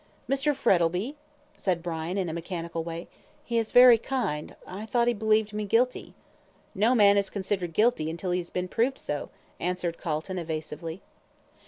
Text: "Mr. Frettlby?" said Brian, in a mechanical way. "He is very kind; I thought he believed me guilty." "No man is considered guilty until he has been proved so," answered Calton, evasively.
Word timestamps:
"Mr. 0.27 0.55
Frettlby?" 0.55 1.15
said 1.55 1.83
Brian, 1.83 2.17
in 2.17 2.27
a 2.27 2.33
mechanical 2.33 2.83
way. 2.83 3.07
"He 3.43 3.59
is 3.59 3.71
very 3.71 3.99
kind; 3.99 4.55
I 4.65 4.87
thought 4.87 5.07
he 5.07 5.13
believed 5.13 5.53
me 5.53 5.63
guilty." 5.65 6.15
"No 6.73 6.95
man 6.95 7.17
is 7.17 7.29
considered 7.29 7.73
guilty 7.73 8.09
until 8.09 8.31
he 8.31 8.39
has 8.39 8.49
been 8.49 8.67
proved 8.67 8.97
so," 8.97 9.29
answered 9.59 9.99
Calton, 9.99 10.39
evasively. 10.39 11.03